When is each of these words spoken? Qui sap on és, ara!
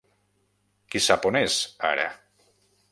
Qui 0.95 1.03
sap 1.09 1.29
on 1.31 1.39
és, 1.43 1.61
ara! 1.93 2.11